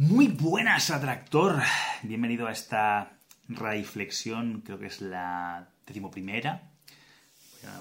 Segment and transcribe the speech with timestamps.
[0.00, 1.60] Muy buenas, atractor.
[2.02, 3.18] Bienvenido a esta
[3.48, 6.70] reflexión, creo que es la decimoprimera.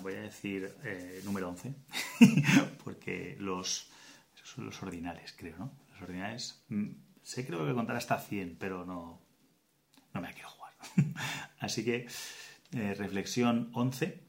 [0.02, 1.74] Voy a, decir eh, número 11,
[2.84, 3.90] porque los,
[4.36, 5.71] esos son los ordinales, creo, ¿no?
[5.94, 6.89] Los ordinales, mm,
[7.23, 9.21] sé que voy a contar hasta 100, pero no,
[10.13, 10.73] no me la quiero jugar.
[11.61, 12.05] Así que,
[12.73, 14.21] eh, reflexión 11,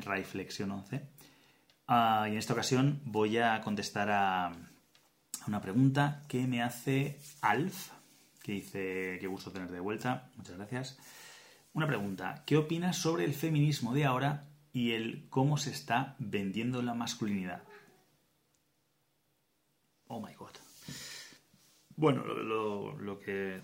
[0.00, 1.08] reflexión 11.
[1.86, 4.71] Ah, y en esta ocasión voy a contestar a
[5.46, 7.90] una pregunta que me hace Alf,
[8.42, 10.98] que dice, qué gusto tener de vuelta, muchas gracias.
[11.72, 16.82] Una pregunta, ¿qué opinas sobre el feminismo de ahora y el cómo se está vendiendo
[16.82, 17.62] la masculinidad?
[20.06, 20.52] Oh my god.
[21.96, 23.60] Bueno, lo, lo que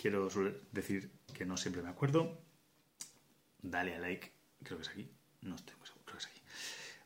[0.00, 0.28] quiero
[0.72, 2.42] decir que no siempre me acuerdo,
[3.62, 4.32] dale a like,
[4.62, 5.10] creo que es aquí,
[5.42, 6.40] no estoy muy seguro, creo que es aquí.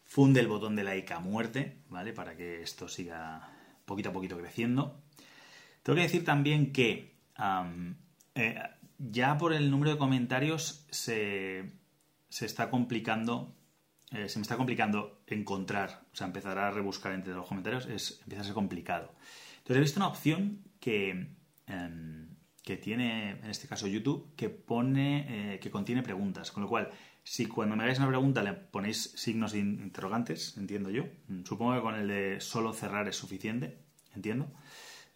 [0.05, 2.12] Funde el botón de like a muerte, ¿vale?
[2.12, 3.59] Para que esto siga
[3.91, 5.03] poquito a poquito creciendo.
[5.83, 7.17] Tengo que decir también que
[8.37, 8.59] eh,
[8.99, 11.73] ya por el número de comentarios se,
[12.30, 13.52] está complicando,
[14.13, 18.21] eh, se me está complicando encontrar, o sea, empezar a rebuscar entre los comentarios es,
[18.23, 19.13] empieza a ser complicado.
[19.59, 21.27] Entonces he visto una opción que,
[21.66, 22.29] em,
[22.63, 26.91] que tiene, en este caso YouTube, que pone, eh, que contiene preguntas, con lo cual
[27.30, 31.80] si cuando me hagáis una pregunta le ponéis signos interrogantes, entiendo yo, mm, supongo que
[31.80, 33.78] con el de solo cerrar es suficiente,
[34.16, 34.50] entiendo,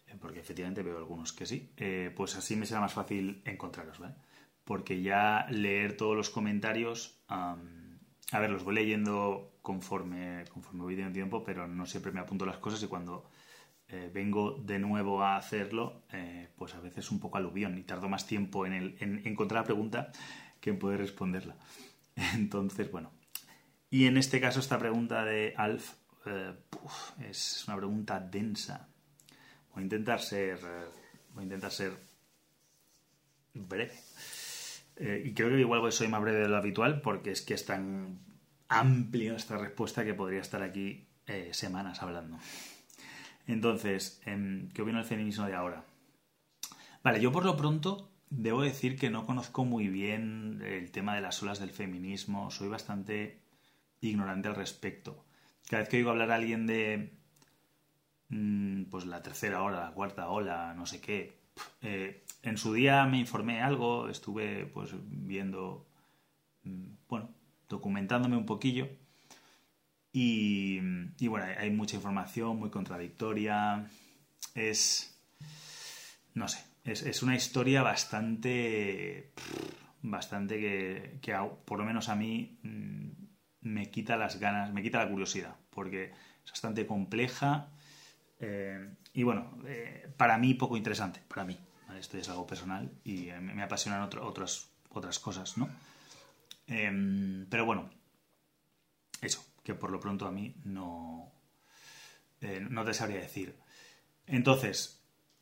[0.07, 3.99] eh, porque efectivamente veo algunos que sí, eh, pues así me será más fácil encontraros,
[3.99, 4.15] ¿vale?
[4.63, 7.57] Porque ya leer todos los comentarios, a
[8.39, 12.59] ver, los voy leyendo conforme, conforme voy teniendo tiempo, pero no siempre me apunto las
[12.59, 13.29] cosas y cuando
[13.89, 16.03] eh, vengo de nuevo a hacerlo,
[16.55, 19.65] pues a veces un poco aluvión y tardo más tiempo en, el, en encontrar la
[19.65, 20.11] pregunta
[20.61, 21.57] que en poder responderla.
[22.15, 23.11] Entonces, bueno.
[23.89, 25.93] Y en este caso, esta pregunta de Alf
[26.25, 26.53] eh,
[27.29, 28.87] es una pregunta densa.
[29.73, 30.59] Voy a intentar ser.
[30.63, 30.85] Eh,
[31.33, 31.93] voy a intentar ser
[33.53, 33.93] breve.
[34.97, 37.65] Eh, y creo que igual soy más breve de lo habitual porque es que es
[37.65, 38.19] tan
[38.69, 41.07] amplia esta respuesta que podría estar aquí
[41.51, 42.37] semanas hablando.
[43.47, 45.83] Entonces, em, ¿qué opino del feminismo de ahora?
[47.03, 51.21] Vale, yo por lo pronto Debo decir que no conozco muy bien el tema de
[51.21, 53.39] las olas del feminismo, soy bastante
[54.01, 55.25] ignorante al respecto.
[55.69, 57.13] Cada vez que oigo hablar a alguien de
[58.29, 61.37] mm, pues la tercera ola, la cuarta ola, no sé qué,
[61.81, 65.87] eh, en su día me informé algo, estuve pues viendo,
[66.63, 67.29] mm, bueno,
[67.69, 68.87] documentándome un poquillo.
[70.11, 70.79] Y,
[71.19, 73.89] y bueno, hay mucha información muy contradictoria,
[74.53, 75.19] es,
[76.33, 79.31] no sé, es, una historia bastante.
[80.01, 81.35] bastante que,
[81.65, 83.09] por lo menos a mí mm,
[83.61, 86.13] me quita las ganas, me quita la curiosidad, porque
[86.45, 87.69] es bastante compleja
[88.39, 91.57] eh, y bueno, eh, para mí poco interesante, para mí.
[91.97, 95.69] Esto es algo personal y eh, me, apasionan otras, otras cosas, ¿no?
[96.67, 97.89] Em, pero bueno,
[99.21, 101.31] eso, que por lo pronto a mí no,
[102.41, 103.55] no te sabría decir.
[104.27, 104.94] Entonces,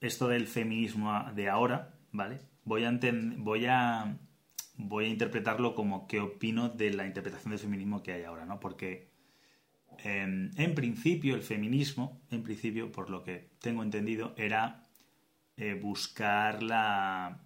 [0.03, 2.40] esto del feminismo de ahora, ¿vale?
[2.66, 2.91] Voy a,
[3.38, 4.18] voy a,
[4.75, 8.59] voy a interpretarlo como qué opino de la interpretación del feminismo que hay ahora, ¿no?
[8.59, 9.12] Porque
[10.00, 14.84] em, en principio el feminismo, en principio, por lo que tengo entendido, era
[15.56, 17.40] eh, buscar la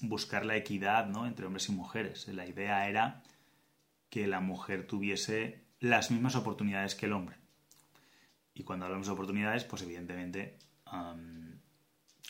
[0.00, 1.26] buscar la equidad ¿no?
[1.26, 2.28] entre hombres y mujeres.
[2.28, 3.22] La idea era
[4.10, 7.36] que la mujer tuviese las mismas oportunidades que el hombre.
[8.54, 10.58] Y cuando hablamos de oportunidades, pues evidentemente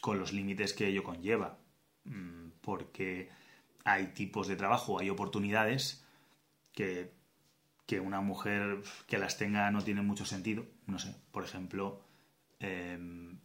[0.00, 1.59] con los límites que ello conlleva,
[2.04, 3.31] mm, porque
[3.84, 6.04] hay tipos de trabajo, hay oportunidades
[6.72, 7.16] que,
[8.03, 10.66] una mujer que las tenga no tiene mucho sentido.
[10.87, 12.03] No sé, por ejemplo,
[12.60, 13.38] em,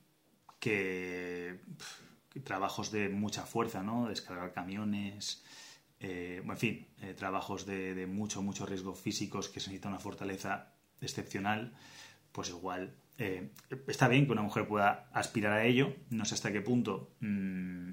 [0.60, 1.60] que,
[2.44, 4.08] trabajos de mucha fuerza, ¿no?
[4.10, 5.44] Descargar camiones,
[6.00, 10.00] eh, en fin, eh, trabajos de, de, mucho, mucho riesgo físicos que se necesita una
[10.00, 11.74] fortaleza excepcional,
[12.32, 13.52] pues igual eh,
[13.88, 17.92] está bien que una mujer pueda aspirar a ello, no sé hasta qué punto mm,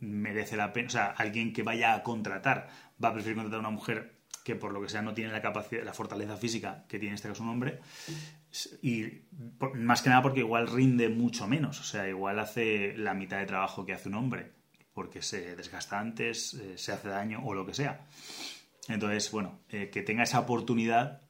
[0.00, 2.68] merece la pena, o sea, alguien que vaya a contratar
[3.02, 5.42] va a preferir contratar a una mujer que por lo que sea no tiene la
[5.42, 7.80] capacidad, la fortaleza física que tiene en este caso un hombre,
[8.80, 9.22] y
[9.74, 13.46] más que nada porque igual rinde mucho menos, o sea, igual hace la mitad de
[13.46, 14.52] trabajo que hace un hombre,
[14.92, 18.06] porque se desgasta antes, eh, se hace daño o lo que sea.
[18.88, 21.22] Entonces, bueno, eh, que tenga esa oportunidad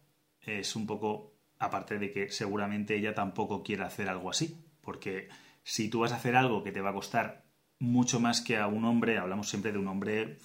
[0.42, 5.28] es un poco aparte de que seguramente ella tampoco quiere hacer algo así, porque
[5.62, 7.44] si tú vas a hacer algo que te va a costar
[7.78, 10.38] mucho más que a un hombre, hablamos siempre de un hombre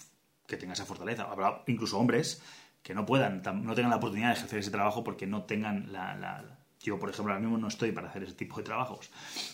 [0.48, 2.42] que tenga esa fortaleza, habrá incluso hombres
[2.84, 6.58] que no puedan, no tengan la oportunidad de ejercer ese trabajo porque no tengan la,
[6.82, 9.12] Yo, por ejemplo, ahora mismo no estoy para hacer ese tipo de trabajos.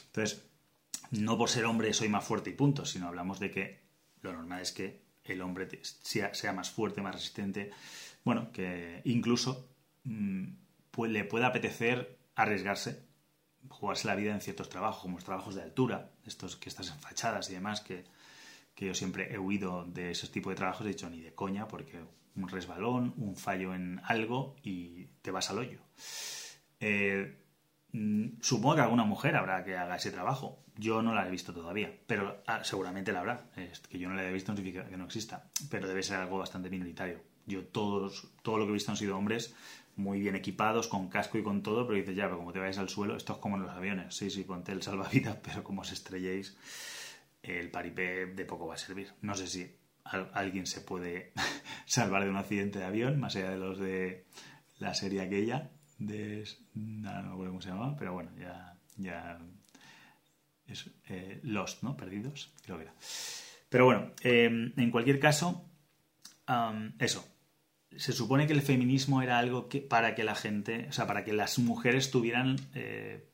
[0.08, 0.50] Entonces,
[1.12, 3.80] no por ser hombre soy más fuerte y punto, sino hablamos de que
[4.22, 7.72] lo normal es que el hombre sea, más fuerte, más resistente,
[8.24, 9.70] bueno, que incluso
[10.06, 10.48] mm,
[11.06, 13.04] le pueda apetecer arriesgarse,
[13.70, 17.00] jugarse la vida en ciertos trabajos, como los trabajos de altura, estos que estás en
[17.00, 18.06] fachadas y demás, que,
[18.76, 22.00] yo siempre he huido de esos tipos de trabajos, he dicho ni de coña, porque
[22.36, 25.80] un resbalón, un fallo en algo y te vas al hoyo.
[26.80, 27.36] Eh,
[27.94, 30.64] mm, supongo que alguna mujer habrá que haga ese trabajo.
[30.76, 33.50] Yo no la he visto todavía, pero ah, seguramente la habrá.
[33.90, 36.38] que yo no la he visto no significa que no exista, pero debe ser algo
[36.38, 37.20] bastante minoritario.
[37.48, 39.56] Yo todos, todo lo que he visto han sido hombres
[39.98, 42.78] muy bien equipados, con casco y con todo, pero dices, ya, pero como te vayas
[42.78, 44.16] al suelo, esto es como en los aviones.
[44.16, 46.56] Sí, sí, ponte el salvavidas, pero como os estrelléis,
[47.42, 49.14] el paripé de poco va a servir.
[49.22, 49.76] No sé si
[50.34, 51.34] alguien se puede
[51.86, 54.26] salvar de un accidente de avión, más allá de los de
[54.80, 56.48] la serie aquella, de...
[56.76, 58.78] No, no me acuerdo cómo se llamaba, pero bueno, ya...
[58.98, 59.40] ya
[60.68, 61.42] es, eh,
[61.82, 61.98] ¿no?
[61.98, 62.94] Perdidos, creo que era.
[63.70, 65.66] Pero bueno, eh, en cualquier caso,
[67.00, 67.28] eso,
[67.98, 71.24] se supone que el feminismo era algo que para que la gente, o sea, para
[71.24, 73.28] que las mujeres tuvieran, eh,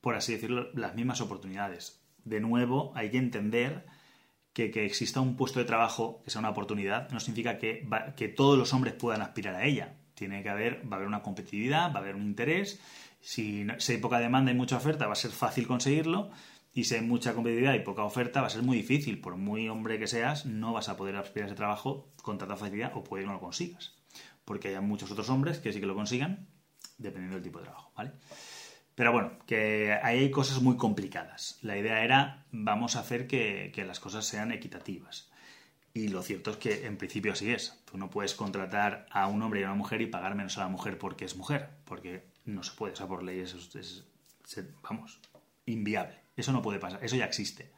[0.00, 2.02] por así decirlo, las mismas oportunidades.
[2.24, 3.86] De nuevo, hay que entender
[4.52, 7.86] que, que exista un puesto de trabajo que sea una oportunidad no significa que,
[8.16, 9.94] que todos los hombres puedan aspirar a ella.
[10.14, 12.80] Tiene que haber, va a haber una competitividad, va a haber un interés.
[13.20, 16.30] Si, si hay poca demanda y mucha oferta, va a ser fácil conseguirlo.
[16.72, 19.20] Y si hay mucha competitividad y poca oferta, va a ser muy difícil.
[19.20, 22.56] Por muy hombre que seas, no vas a poder aspirar a ese trabajo con tanta
[22.56, 23.95] facilidad o puede que no lo consigas
[24.46, 26.48] porque hay muchos otros hombres que sí que lo consigan,
[26.96, 28.12] dependiendo del tipo de trabajo, ¿vale?
[28.94, 31.58] Pero bueno, que ahí hay cosas muy complicadas.
[31.60, 35.30] La idea era, vamos a hacer que, las cosas sean equitativas.
[35.92, 37.78] Y lo cierto es que en principio así es.
[37.84, 40.62] Tú no puedes contratar a un hombre y a una mujer y pagar menos a
[40.62, 44.04] la mujer porque es mujer, porque no se puede, o sea, por ley es,
[44.82, 45.20] vamos,
[45.66, 46.18] inviable.
[46.34, 47.72] Eso no puede pasar, eso ya existe.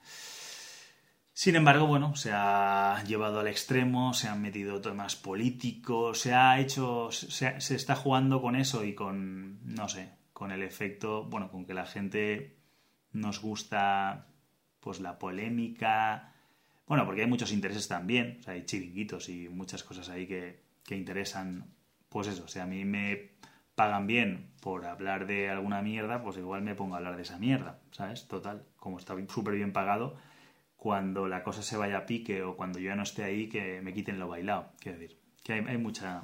[1.38, 6.58] Sin embargo, bueno, se ha llevado al extremo, se han metido temas políticos, se ha
[6.58, 11.49] hecho, se, se, está jugando con eso y con, no sé, con el efecto, bueno,
[11.49, 12.56] con que la gente
[13.12, 14.26] nos gusta,
[14.81, 16.35] pues la polémica,
[16.88, 20.64] bueno, porque hay muchos intereses también, o sea, hay chiringuitos y muchas cosas ahí que,
[20.82, 21.73] que interesan,
[22.08, 23.31] pues eso, o sea, a mí me
[23.76, 27.38] pagan bien por hablar de alguna mierda, pues igual me pongo a hablar de esa
[27.38, 28.26] mierda, ¿sabes?
[28.26, 30.17] Total, como está súper bien pagado
[30.79, 33.83] cuando la cosa se vaya a pique o cuando yo ya no esté ahí, que
[33.83, 34.73] me quiten lo bailado.
[34.79, 36.23] Quiero decir, que hay, mucha,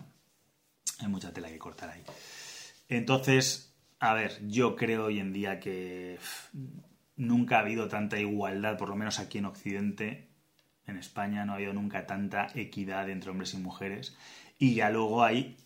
[1.00, 2.04] hay mucha tela que cortar ahí.
[2.88, 6.20] Entonces, a ver, yo creo hoy en día que
[7.16, 10.28] nunca ha habido tanta igualdad, por lo menos aquí en Occidente,
[10.86, 14.16] en España no ha habido nunca tanta equidad entre hombres y mujeres.
[14.56, 15.56] Y ya luego hay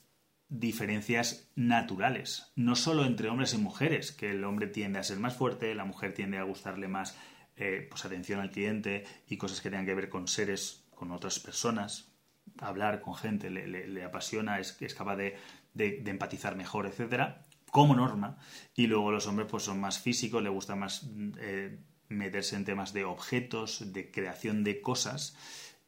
[0.49, 5.37] diferencias naturales, no solo entre hombres y mujeres, que el hombre tiende a ser más
[5.37, 7.19] fuerte, la mujer tiende a gustarle más
[7.59, 11.39] eh, pues atención al cliente y cosas que tengan que ver con seres, con otras
[11.41, 12.13] personas,
[12.61, 15.37] hablar con gente, le, apasiona, es, capaz de,
[15.77, 18.39] empatizar mejor, etcétera, como norma.
[18.75, 21.09] Y luego los hombres pues son más físicos, le gusta más
[21.39, 21.79] eh,
[22.09, 25.37] meterse en temas de objetos, de creación de cosas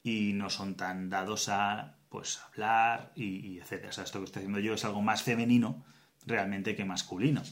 [0.02, 3.90] y no son tan dados a pues hablar y, y etcétera.
[3.90, 5.84] O sea, esto que estoy haciendo yo es algo más femenino
[6.26, 7.42] realmente que masculino.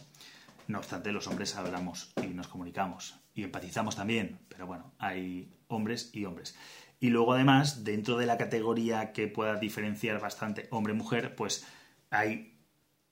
[0.66, 6.10] No obstante, los hombres hablamos y nos comunicamos y empatizamos también, pero bueno, hay hombres
[6.12, 6.56] y hombres.
[6.98, 11.64] Y luego además, dentro de la categoría que pueda diferenciar bastante hombre-mujer, pues
[12.10, 12.58] hay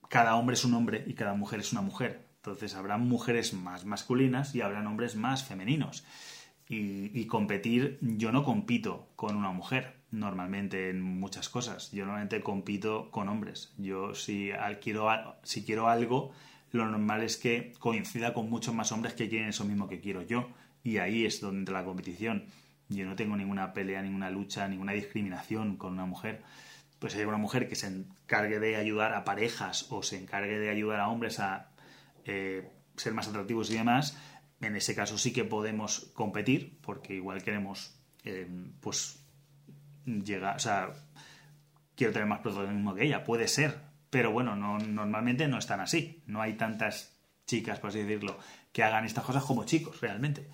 [0.09, 2.27] cada hombre es un hombre y cada mujer es una mujer.
[2.39, 6.05] Entonces habrá mujeres más masculinas y habrán hombres más femeninos.
[6.69, 11.93] Y, competir, yo no compito con una mujer normalmente en muchas cosas.
[11.93, 13.73] Yo normalmente compito con hombres.
[13.79, 16.33] Yo si quiero, si quiero algo,
[16.77, 20.23] lo normal es que coincida con muchos más hombres que quieren eso mismo que quiero
[20.23, 20.49] yo.
[20.83, 22.45] Y ahí es donde entra la competición.
[22.89, 26.43] Yo no tengo ninguna pelea, ninguna lucha, ninguna discriminación con una mujer.
[26.99, 30.71] Pues hay una mujer que se encargue de ayudar a parejas o se encargue de
[30.71, 31.71] ayudar a hombres a
[32.25, 34.17] eh, ser más atractivos y demás,
[34.61, 38.49] en ese caso sí que podemos competir, porque igual queremos, eh,
[38.81, 39.21] pues,
[40.05, 40.91] llegar, o sea,
[41.95, 43.79] quiero tener más protagonismo que ella, puede ser,
[44.11, 46.23] pero bueno, no, normalmente no están así.
[46.27, 48.39] No hay tantas chicas, por así decirlo,
[48.73, 50.49] que hagan estas cosas como chicos, realmente.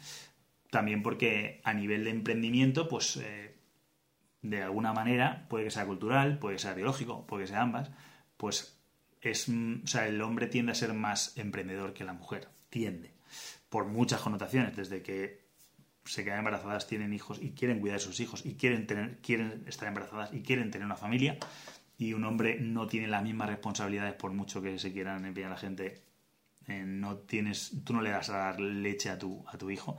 [0.71, 3.55] También porque a nivel de emprendimiento, pues eh,
[4.43, 7.91] de alguna manera, puede que sea cultural, puede que sea biológico, puede que sea ambas,
[8.37, 8.79] pues
[9.21, 13.15] es, o sea, el hombre tiende a ser más emprendedor que la mujer, tiende,
[13.69, 15.43] por muchas connotaciones, desde que
[16.05, 19.65] se quedan embarazadas, tienen hijos y quieren cuidar de sus hijos y quieren, tener, quieren
[19.69, 21.39] estar embarazadas y quieren tener una familia,
[22.03, 25.55] y un hombre no tiene las mismas responsabilidades por mucho que se quieran enviar a
[25.55, 26.03] la gente
[26.69, 29.97] Eh, no tienes, tú no le das a dar leche a tu, a tu hijo,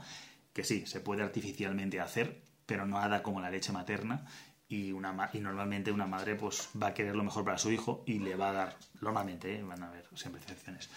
[0.54, 4.24] que sí, se puede artificialmente hacer, pero no nada como la leche materna.
[4.66, 8.02] Y, una, y normalmente una madre pues va a querer lo mejor para su hijo
[8.06, 9.62] y le va a dar, normalmente, ¿eh?
[9.62, 10.88] van a haber siempre excepciones.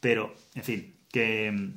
[0.00, 1.72] Pero, en fin, que,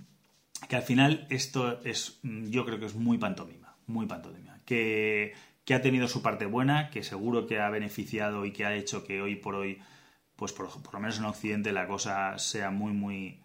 [0.67, 4.59] que al final esto es, yo creo que es muy pantomima, muy pantomima.
[4.65, 5.33] Que,
[5.69, 9.05] que ha tenido su parte buena, que seguro que ha beneficiado y que ha hecho
[9.05, 9.79] que hoy por hoy
[10.35, 13.43] pues por, lo menos en Occidente la cosa sea muy, muy,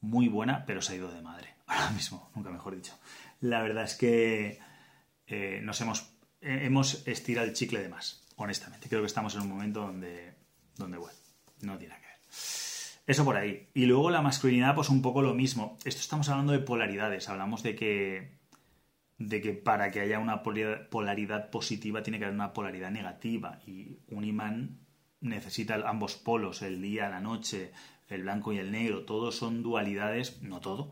[0.00, 2.96] muy buena, pero se ha ido de madre, ahora mismo, nunca mejor dicho.
[3.40, 4.60] La verdad es que
[5.26, 8.88] eh, nos hemos, eh, hemos estirado el chicle de más, honestamente.
[8.88, 10.36] Creo que estamos en un momento donde,
[10.76, 11.18] donde bueno,
[11.62, 12.18] no tiene que ver.
[13.08, 13.68] Eso por ahí.
[13.74, 15.76] Y luego la masculinidad, pues un poco lo mismo.
[15.84, 17.28] Esto estamos hablando de polaridades.
[17.28, 18.41] Hablamos de que,
[19.28, 23.60] de que para que haya una polaridad positiva tiene que haber una polaridad negativa.
[23.66, 24.80] Y un imán
[25.20, 27.72] necesita ambos polos, el día, la noche,
[28.08, 30.90] el blanco y el negro, todos son dualidades, no todo,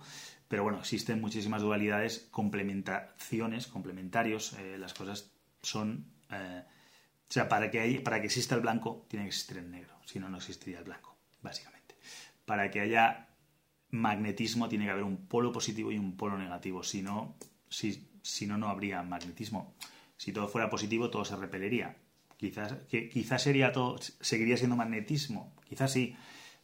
[0.48, 5.32] pero bueno, existen muchísimas dualidades, complementaciones, complementarios, eh, las cosas
[5.62, 6.06] son...
[6.30, 6.62] Eh,
[7.28, 10.18] o sea, para que, para que exista el blanco tiene que existir el negro, si
[10.18, 11.96] no, no existiría el blanco, básicamente.
[12.44, 13.28] Para que haya
[13.90, 17.36] magnetismo tiene que haber un polo positivo y un polo negativo, si no,
[17.68, 19.74] si, si no, no habría magnetismo.
[20.16, 21.96] Si todo fuera positivo, todo se repelería.
[22.36, 26.16] Quizás, que, quizás sería todo, seguiría siendo magnetismo, quizás sí,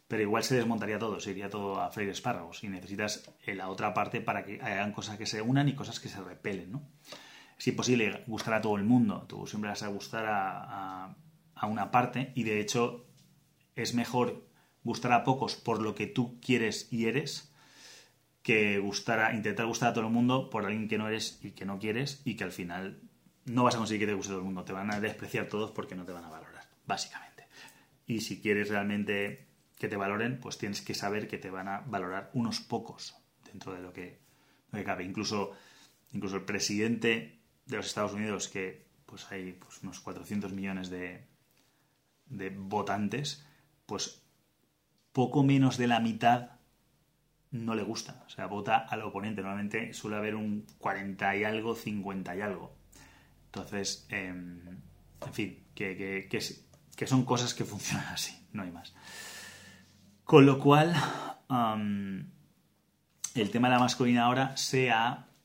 [0.07, 4.21] pero igual se desmontaría todo, sería todo a freír espárragos y necesitas la otra parte
[4.21, 6.81] para que hagan cosas que se unan y cosas que se repelen, ¿no?
[7.59, 11.15] Es imposible gustar a todo el mundo, tú siempre vas a gustar a,
[11.53, 13.05] a una parte y de hecho
[13.75, 14.47] es mejor
[14.83, 17.51] gustar a pocos por lo que tú quieres y eres
[18.47, 21.51] que gustar a, intentar gustar a todo el mundo por alguien que no eres y
[21.51, 23.01] que no quieres y que al final
[23.43, 25.71] no vas a conseguir que te guste todo el mundo, te van a despreciar todos
[25.71, 27.49] porque no te van a valorar, básicamente.
[28.05, 31.81] Y si quieres realmente que te valoren, pues tienes que saber que te van a
[31.81, 34.21] valorar unos pocos dentro de lo que,
[34.85, 35.03] cabe.
[35.03, 35.51] Incluso,
[36.13, 41.27] incluso el presidente de los Estados Unidos, que pues hay pues, unos 400 millones de,
[42.27, 43.45] de votantes,
[43.85, 44.21] pues
[45.11, 46.56] poco menos de la mitad
[47.51, 48.23] no le gusta.
[48.25, 49.41] O sea, vota al oponente.
[49.41, 52.75] Normalmente suele haber un 40 y algo, 50 y algo.
[53.45, 54.59] Entonces, em,
[55.25, 56.27] en fin, que,
[57.05, 58.93] son cosas que funcionan así, no hay más.
[60.23, 60.93] Con lo cual,
[63.35, 64.91] el tema de la masculina ahora se,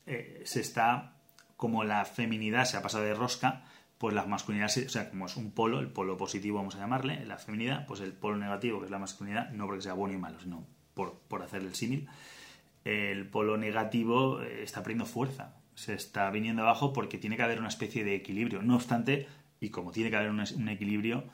[0.06, 1.16] eh, se está,
[1.56, 3.64] como la feminidad se ha pasado de rosca,
[3.98, 7.24] pues la masculinidad, o sea, como es un polo, el polo positivo vamos a llamarle,
[7.24, 10.18] la feminidad, pues el polo negativo, que es la masculinidad, no porque sea bueno y
[10.18, 12.08] malo, sino por, por hacer el símil,
[12.84, 17.58] el polo negativo eh, está perdiendo fuerza se está viniendo abajo porque tiene que haber
[17.58, 18.62] una especie de equilibrio.
[18.62, 19.26] No obstante,
[19.60, 21.24] y como tiene que haber un, equilibrio,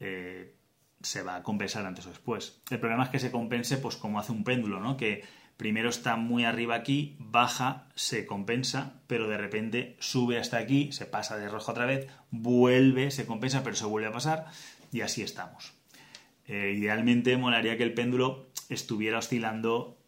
[0.00, 0.54] eh,
[1.02, 2.60] se va a compensar antes o después.
[2.70, 4.96] El problema es que se compense pues como hace un péndulo, ¿no?
[4.96, 5.24] Que
[5.56, 11.06] primero está muy arriba aquí, baja, se compensa, pero de repente sube hasta aquí, se
[11.06, 14.46] pasa de rojo otra vez, vuelve, se compensa, pero se vuelve a pasar
[14.92, 15.74] y así estamos.
[16.46, 19.98] Eh, idealmente molaría que el péndulo estuviera oscilando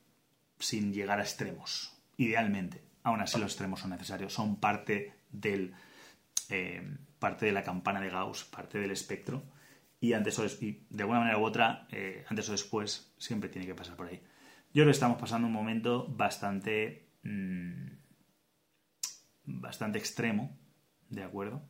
[0.59, 5.75] sin llegar a extremos, idealmente aún así los extremos son necesarios, son parte del
[6.49, 6.83] eh,
[7.19, 9.45] parte de la campana de Gauss, parte del espectro,
[10.01, 13.67] y antes o y de alguna manera u otra, eh, antes o después, siempre tiene
[13.67, 14.21] que pasar por ahí.
[14.73, 17.89] Yo creo que estamos pasando un momento bastante mm,
[19.45, 20.59] bastante extremo,
[21.09, 21.69] ¿de acuerdo?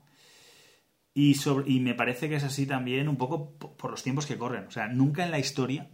[1.13, 4.39] Y, sobre, y me parece que es así también un poco por los tiempos que
[4.39, 4.67] corren.
[4.67, 5.91] O sea, nunca en la historia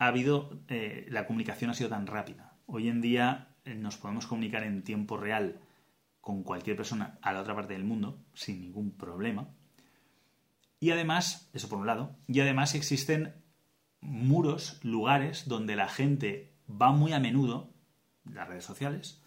[0.00, 2.54] ha habido, eh, la comunicación ha sido tan rápida.
[2.64, 5.60] Hoy en día eh, nos podemos comunicar en tiempo real
[6.22, 9.50] con cualquier persona a la otra parte del mundo sin ningún problema.
[10.80, 13.34] Y además, eso por un lado, y además existen
[14.00, 17.70] muros, lugares donde la gente va muy a menudo,
[18.24, 19.22] las redes sociales,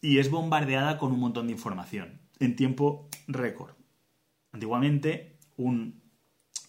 [0.00, 3.74] y es bombardeada con un montón de información en tiempo récord.
[4.52, 6.00] Antiguamente, un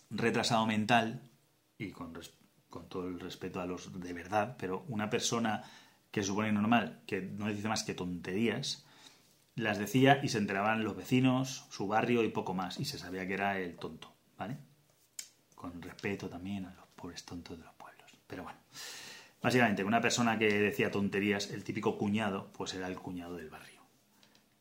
[0.09, 1.21] retrasado mental,
[1.77, 2.13] y con,
[2.69, 5.63] con todo el respeto a los de verdad, pero una persona
[6.11, 8.85] que supone normal, que no dice más que tonterías,
[9.55, 13.27] las decía y se enteraban los vecinos, su barrio y poco más, y se sabía
[13.27, 14.57] que era el tonto, ¿vale?
[15.55, 18.11] Con respeto también a los pobres tontos de los pueblos.
[18.27, 18.59] Pero bueno,
[19.41, 23.81] básicamente, una persona que decía tonterías, el típico cuñado, pues era el cuñado del barrio.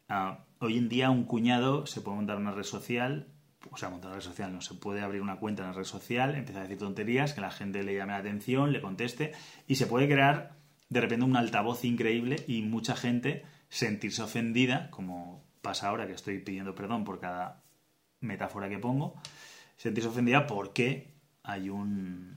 [0.09, 3.29] Ah, hoy en día un cuñado se puede montar una red social,
[3.71, 5.85] o sea, montar una red social, no se puede abrir una cuenta en la red
[5.85, 9.33] social, empezar a decir tonterías, que la gente le llame la atención, le conteste,
[9.67, 10.57] y se puede crear
[10.89, 16.39] de repente un altavoz increíble y mucha gente sentirse ofendida, como pasa ahora que estoy
[16.39, 17.65] pidiendo perdón por cada
[18.21, 19.21] metáfora que pongo,
[19.77, 22.37] sentirse ofendida porque hay un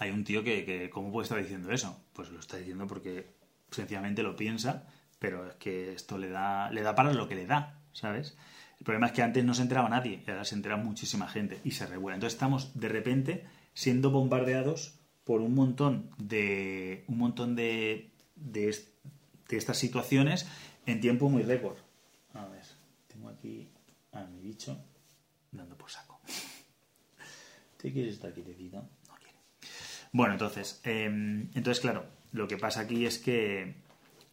[0.00, 2.04] hay un tío que, que, ¿cómo puede estar diciendo eso?
[2.12, 3.34] Pues lo está diciendo porque
[3.70, 4.86] sencillamente lo piensa,
[5.18, 8.36] pero es que esto le da, le da para lo que le da, ¿sabes?
[8.78, 11.60] El problema es que antes no se enteraba nadie, y ahora se entera muchísima gente
[11.64, 12.14] y se revuela.
[12.14, 13.44] Entonces estamos de repente
[13.74, 17.04] siendo bombardeados por un montón de.
[17.08, 18.10] un montón de.
[18.36, 18.76] de,
[19.48, 20.46] de estas situaciones
[20.86, 21.76] en tiempo muy récord.
[22.34, 22.62] A ver,
[23.08, 23.68] tengo aquí
[24.12, 24.78] a mi bicho
[25.52, 26.20] dando por saco.
[27.76, 28.78] ¿Te quieres estar quietecito?
[28.78, 29.38] No quiere.
[30.12, 33.76] Bueno, entonces, em, entonces, claro, lo que pasa aquí es que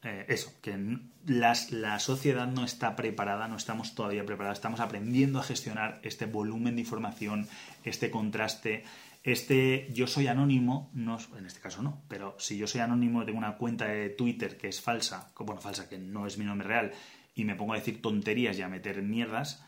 [0.06, 5.40] eh, eso, que las, la sociedad no está preparada, no estamos todavía preparados, estamos aprendiendo
[5.40, 7.48] a gestionar este volumen de información,
[7.84, 8.84] este contraste,
[9.24, 13.40] este yo soy anónimo, no, en este caso no, pero si yo soy anónimo, tengo
[13.40, 16.92] una cuenta de Twitter que es falsa, bueno, falsa, que no es mi nombre real,
[17.34, 19.66] y me pongo a decir tonterías y a meter mierdas,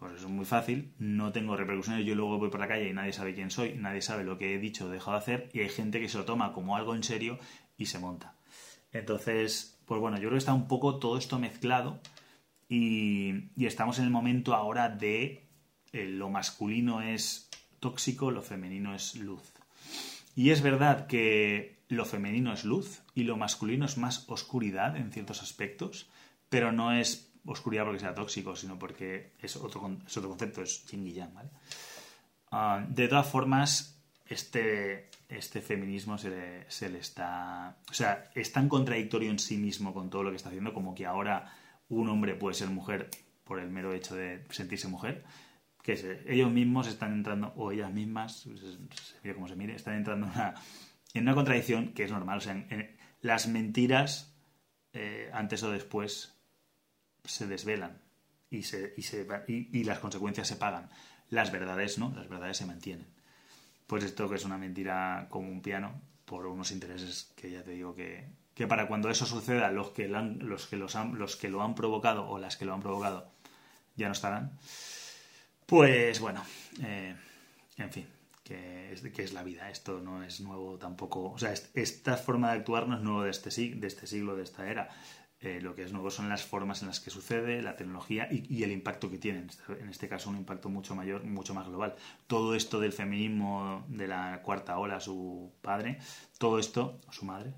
[0.00, 2.92] pues eso es muy fácil, no tengo repercusiones, yo luego voy por la calle y
[2.92, 5.60] nadie sabe quién soy, nadie sabe lo que he dicho o dejado de hacer, y
[5.60, 7.38] hay gente que se lo toma como algo en serio
[7.78, 8.34] y se monta.
[8.92, 12.00] Entonces, pues bueno, yo creo que está un poco todo esto mezclado
[12.68, 15.46] y, estamos en el momento ahora de
[15.92, 17.48] eh, lo masculino es
[17.80, 19.52] tóxico, lo femenino es luz.
[20.34, 25.12] Y es verdad que lo femenino es luz y lo masculino es más oscuridad en
[25.12, 26.08] ciertos aspectos,
[26.48, 31.06] pero no es oscuridad porque sea tóxico, sino porque es otro, otro concepto, es yin
[31.06, 31.50] y yang, ¿vale?
[32.50, 37.76] Ah, de todas formas, este, este feminismo se le, está...
[37.90, 40.94] O sea, es tan contradictorio en sí mismo con todo lo que está haciendo como
[40.94, 41.52] que ahora
[41.88, 43.10] un hombre puede ser mujer
[43.44, 45.24] por el mero hecho de sentirse mujer,
[45.82, 48.48] que ellos mismos están entrando, o ellas mismas, se,
[49.22, 50.26] mire como se mire, están entrando
[51.14, 52.38] en una, contradicción que es normal.
[52.38, 54.36] O sea, en, las mentiras,
[54.92, 56.36] eh, antes o después,
[57.24, 58.02] se desvelan
[58.62, 60.88] se, y, se, y las consecuencias se pagan.
[61.28, 63.15] Las verdades no, las verdades se mantienen
[63.86, 67.70] pues esto que es una mentira como un piano por unos intereses que ya te
[67.72, 71.48] digo que, que para cuando eso suceda los que, los, que los, han, los que
[71.48, 73.30] lo han provocado o las que lo han provocado
[73.96, 74.58] ya no estarán.
[75.66, 76.42] Pues bueno,
[76.82, 77.16] eh,
[77.76, 78.06] en fin,
[78.44, 79.70] que es, que es la vida.
[79.70, 81.32] Esto no es nuevo tampoco.
[81.32, 84.44] O sea, esta forma de actuar no es nuevo de este, de este siglo, de
[84.44, 84.90] esta era.
[85.40, 88.62] Eh, lo que es nuevo son las formas en las que sucede, la tecnología y,
[88.62, 89.46] el impacto que tiene.
[89.68, 91.94] En este caso, un impacto mucho mayor, mucho más global.
[92.26, 95.98] Todo esto del feminismo de la cuarta ola, su padre,
[96.38, 97.52] todo esto, su madre,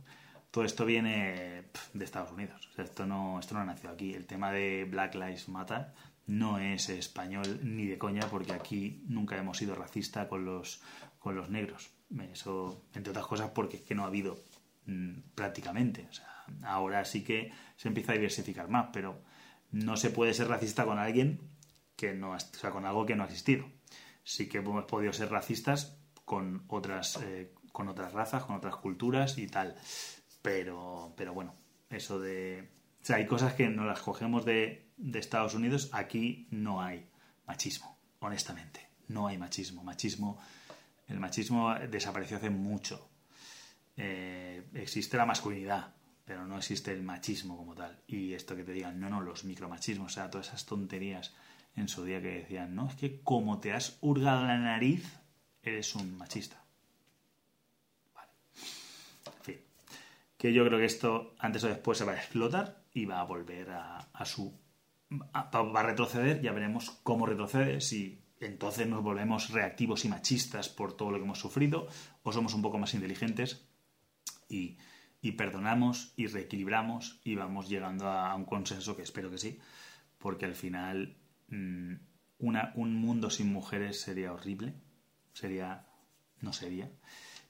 [0.50, 2.68] todo esto viene de Estados Unidos.
[2.78, 4.12] esto, no, esto no nació aquí.
[4.12, 5.92] El tema de Black Lives Matter
[6.26, 10.82] no es español ni de coña, porque aquí nunca hemos sido racistas con los,
[11.20, 11.90] con los negros.
[12.32, 14.42] Eso, entre otras cosas, porque es que no ha habido
[14.86, 16.08] mm, prácticamente.
[16.10, 19.22] O sea, ahora sí que se empieza a diversificar más, pero
[19.70, 21.40] no se puede ser racista con alguien
[21.96, 23.68] que no, o sea, con algo que no ha existido.
[24.22, 29.37] Sí que hemos podido ser racistas con otras, eh, con otras razas, con otras culturas
[29.38, 29.74] y tal.
[30.42, 31.54] Pero, pero bueno,
[31.90, 32.70] eso de...
[33.02, 37.08] O sea, hay cosas que no las cogemos de, Estados Unidos, aquí no hay
[37.46, 38.88] machismo, honestamente.
[39.08, 39.82] No hay machismo.
[39.82, 40.38] Machismo,
[41.06, 43.11] el machismo desapareció hace mucho.
[43.96, 45.94] Eh, existe la masculinidad,
[46.28, 48.02] pero no existe el machismo como tal.
[48.06, 51.34] Y esto que te digan, no, no, los micromachismos, o sea, todas esas tonterías
[51.74, 55.10] en su día que decían, no, es que como te has hurgado la nariz,
[55.62, 56.62] eres un machista.
[58.14, 58.30] Vale.
[59.38, 59.56] En fin.
[60.36, 63.24] Que yo creo que esto antes o después se va a explotar y va a
[63.24, 64.52] volver a, su...
[65.10, 70.94] va a retroceder, ya veremos cómo retrocede, si entonces nos volvemos reactivos y machistas por
[70.94, 71.88] todo lo que hemos sufrido,
[72.22, 73.66] o somos un poco más inteligentes
[74.50, 74.76] y
[75.20, 79.59] y perdonamos y reequilibramos y vamos llegando a un consenso que espero que sí,
[80.18, 81.16] porque al final
[81.48, 81.94] mm,
[82.38, 84.74] una, un mundo sin mujeres sería horrible,
[85.33, 85.87] sería,
[86.40, 86.90] no sería,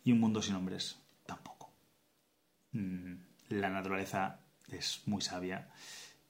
[0.04, 1.70] y un mundo sin hombres tampoco.
[2.72, 3.14] Mm,
[3.50, 5.70] la naturaleza es muy sabia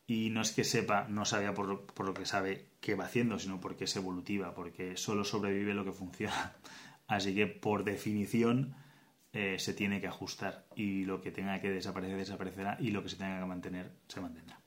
[0.06, 3.38] y no es que sepa, no sabia por por lo que sabe qué va haciendo,
[3.38, 6.54] sino porque es evolutiva, porque solo sobrevive lo que funciona.
[7.06, 8.74] Así que por definición
[9.40, 13.08] eh, se tiene que ajustar y lo que tenga que desaparecer desaparecerá y lo que
[13.08, 14.60] se tenga que mantener se mantendrá.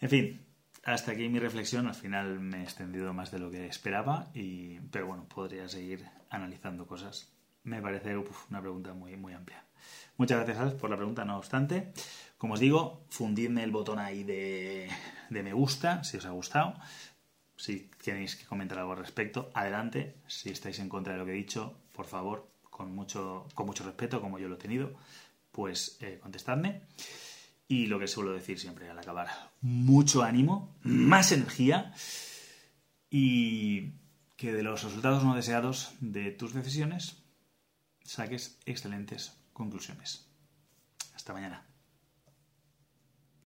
[0.00, 0.46] En fin,
[0.84, 1.86] hasta aquí mi reflexión.
[1.86, 6.04] Al final me he extendido más de lo que esperaba, y, pero bueno, podría seguir
[6.28, 7.32] analizando cosas.
[7.64, 8.18] Me parece
[8.50, 9.64] una pregunta muy, muy amplia.
[10.18, 11.94] Muchas gracias, por la pregunta, no obstante.
[12.36, 14.90] Como os digo, fundidme el botón ahí de,
[15.30, 16.74] de me gusta si os ha gustado.
[17.56, 20.16] Si tenéis que comentar algo al respecto, adelante.
[20.26, 23.84] Si estáis en contra de lo que he dicho, por favor, con mucho, con mucho
[23.84, 24.94] respeto, como yo lo he tenido,
[25.50, 26.82] pues eh, contestadme.
[27.66, 29.28] Y lo que suelo decir siempre al acabar,
[29.60, 31.92] mucho ánimo, más energía
[33.10, 33.94] y
[34.36, 37.24] que de los resultados no deseados de tus decisiones
[38.04, 40.30] saques excelentes conclusiones.
[41.14, 41.67] Hasta mañana.